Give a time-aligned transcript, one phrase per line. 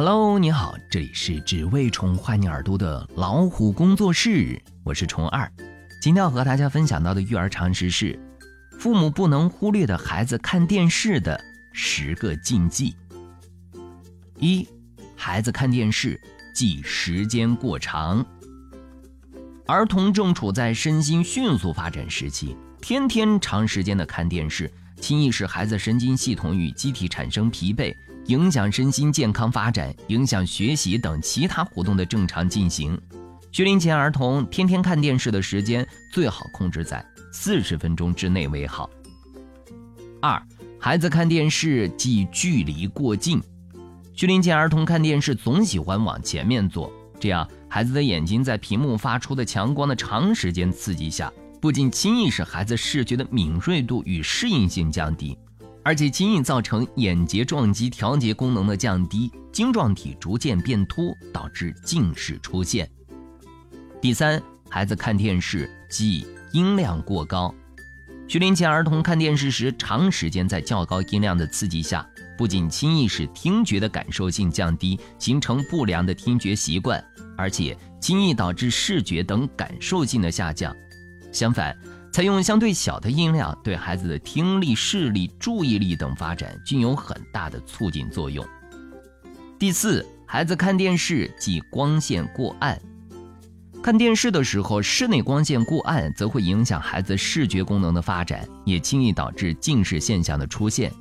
[0.00, 5.52] Hello，你好，这里是只为宠坏你耳朵的老虎工作室，我是虫二。
[6.00, 8.16] 今天要和大家分享到的育儿常识是：
[8.78, 12.94] 父母不能忽略的孩子看电视的十个禁忌。
[14.38, 14.68] 一、
[15.16, 16.16] 孩子看电视
[16.54, 18.24] 忌时间过长。
[19.66, 24.70] 儿童正处在身心迅速发展时期，天天长时间的看电视，
[25.00, 27.92] 轻易使孩子神经系统与机体产生疲惫。
[28.28, 32.98] 影响身心健康发展，影响学习等其他活动的正常进行。
[33.50, 37.02] 学龄前儿童天天看电视的时间最好控制在
[37.32, 38.90] 四十分钟之内为好。
[40.20, 40.42] 二，
[40.78, 43.42] 孩子看电视忌距离过近。
[44.12, 55.38] 学龄前儿童看电视总喜欢往前面坐，这样孩子的眼睛在屏幕发出的强光的长时间刺激下，不仅轻易使孩子视觉的敏锐度与适应性降低。
[55.88, 62.86] 而且轻易造成眼睫状肌调节功能的降低，晶状体逐渐变凸，导致近视出现。
[63.98, 67.54] 第三，孩子看电视忌音量过高。
[68.28, 77.02] 学龄前儿童看电视时，长时间在较高音量的刺激下，不仅轻易使听觉的感受性降低，形成不良的听觉习惯，
[77.34, 80.76] 而且轻易导致视觉等感受性的下降。
[81.32, 81.74] 相反，
[82.12, 88.44] 采用相对小的音量，对孩子的听力、视力、注意力等发展均有很大的促进作用。
[89.58, 92.80] 第四，孩子看电视忌光线过暗。
[93.80, 100.92] 看电视的时候，室内光线过暗，则会影响孩子视觉功能的发展，也轻易导致近视现象的出现。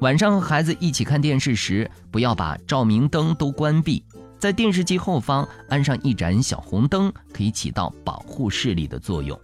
[0.00, 4.02] 晚上和孩子一起看电视时，不要把照明灯都关闭，
[4.38, 9.38] 在电视机后方安上一盏小红灯，可以起到保护视力的作用。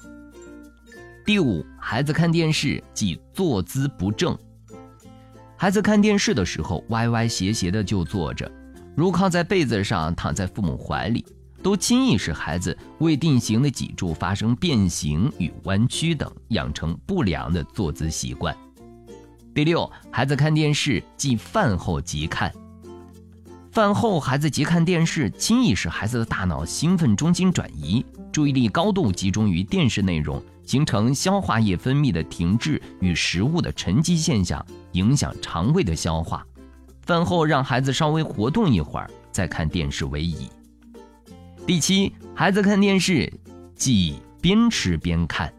[1.29, 4.35] 第五，孩子看电视忌坐姿不正。
[5.59, 8.51] 孩子看电视的时候，歪歪斜斜的就坐着，
[8.97, 11.23] 如靠在被子上，躺在父母怀里，
[11.63, 18.57] 都轻易使孩子未定型的脊柱发生变形与弯曲等，养成不良的坐姿习惯。
[19.55, 22.51] 第六，孩子看电视即饭后即看。
[23.71, 28.03] 饭后孩子即看电视，轻易使孩子的大脑兴奋中心转移，
[28.33, 30.43] 注意力高度集中于电视内容。
[30.69, 34.63] 形成消化液分泌的停滞与食物的沉积现象，
[34.93, 36.47] 影响肠胃的消化。
[37.01, 40.51] 饭后让孩子稍微活动一会儿，再看电视为宜。
[41.67, 43.33] 第七，孩子看电视
[43.77, 45.51] 忌边吃边看。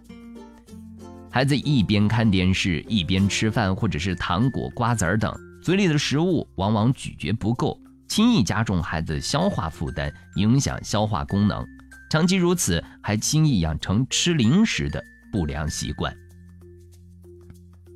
[1.32, 7.76] 孩子一边看电视一边吃饭，或者是糖果、瓜子儿等，嘴里的食物往往咀嚼不够，
[8.08, 11.66] 轻易加重孩子消化负担，影响消化功能。
[12.10, 16.12] 长期如此，还轻易养成吃零食的不良习惯。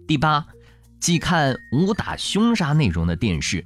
[0.07, 0.46] 第八，
[1.00, 3.66] 忌看武打凶杀内容的电视。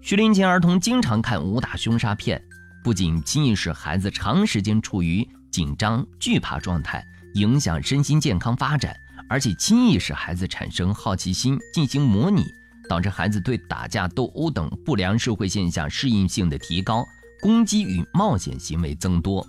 [0.00, 2.40] 学龄前儿童经常看武打凶杀片，
[2.84, 7.04] 不仅轻易使孩子长时间处于紧张惧怕状态，
[7.34, 8.94] 影响身心健康发展，
[9.28, 12.44] 而且轻易使孩子产生好奇心，进行模拟，
[12.88, 17.04] 导致孩子对打架斗殴等不良社会现象适应性的提高。
[17.40, 19.46] 攻击与冒险行为增多。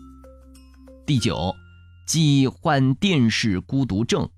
[1.06, 1.54] 第九，
[2.08, 4.30] 忌患电视孤独症。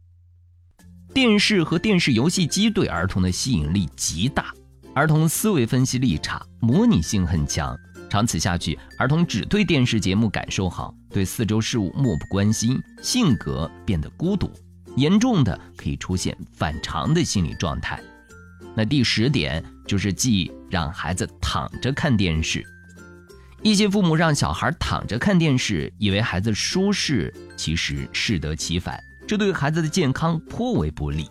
[1.14, 4.54] 电视和电视游戏机对儿童的吸引力极大，
[4.96, 7.78] 儿童思维分析力差，模拟性很强。
[8.10, 14.50] 长此下去，儿童只对电视节目感受好，对四周事物漠不关心，性格变得孤独，
[14.96, 18.02] 严重的可以出现反常的心理状态。
[18.74, 22.66] 那第十点就是忌让孩子躺着看电视。
[23.64, 31.30] 一些父母让小孩躺着看电视，以为孩子舒适，其实适得其反，这对孩子的健康颇为不利。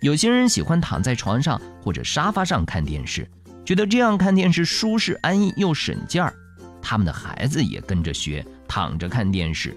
[0.00, 3.28] 有些人喜欢躺在床上或者沙发上看电视，
[3.64, 6.32] 觉得这样看电视舒适安逸又省劲儿，
[6.80, 9.76] 他们的孩子也跟着学躺着看电视。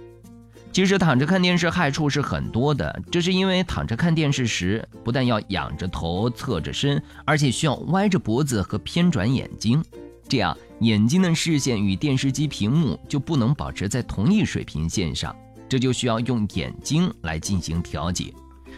[0.72, 9.84] 其实躺着看电视害处是很多的，这是因为躺着看电视时，不但要仰着头、侧着身，而且需要歪着脖子和偏转眼睛。
[10.32, 15.36] 这样，眼睛的视线与电视机屏幕就不能保持在同一水平线上，
[15.68, 18.34] 这就需要用眼睛来进行调节。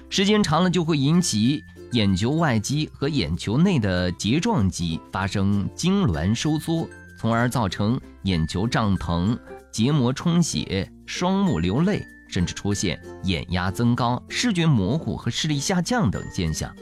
[0.09, 6.89] 时间长了，就会引起眼球外肌和眼球内的睫状肌发生痉挛收缩，
[7.19, 9.37] 从而造成眼球胀疼、
[9.71, 16.75] 结膜充血、双目流泪，甚至出现眼压增高、视觉模糊和视力下降等现象。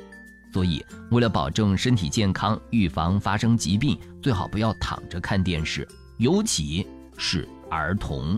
[0.54, 5.88] 所以为了保证身体健康预防发生疾病最好不要躺着看电视
[6.18, 6.86] 尤其
[7.18, 8.38] 是儿童。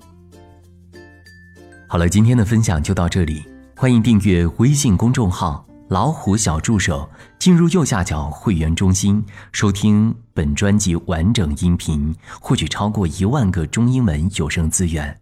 [1.88, 3.54] 好了今天的分享就到这里。
[3.76, 9.22] 欢迎订阅微信公众号老虎小助手进入右下角会员中心
[9.52, 15.20] 收听本专辑完整音频获取超过一万个中英文有声资源。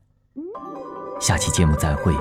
[1.19, 2.13] 下期节目再会。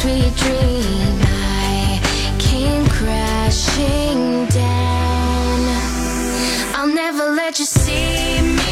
[0.00, 1.18] sweet dream.
[1.22, 2.00] I
[2.38, 5.60] came crashing down.
[6.74, 8.63] I'll never let you see me.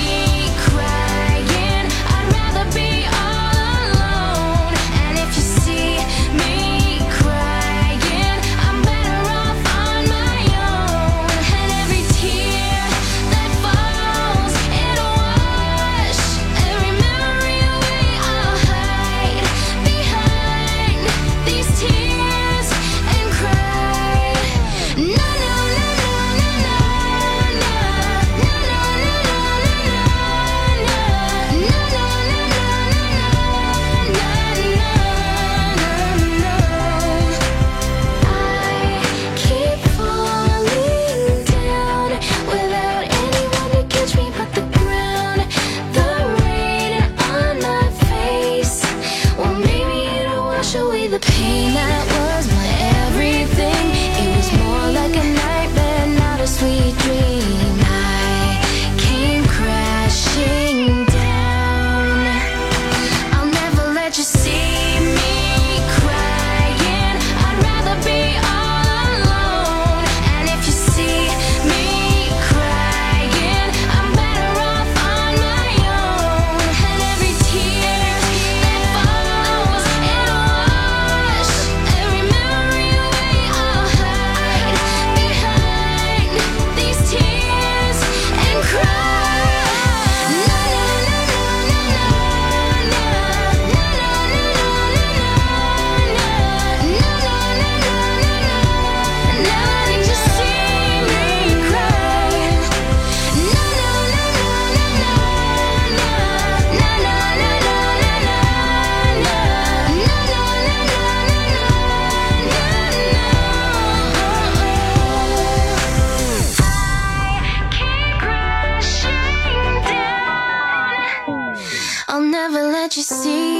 [122.96, 123.51] you see